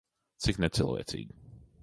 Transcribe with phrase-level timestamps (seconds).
[0.45, 1.39] Cik necilvēcīgi.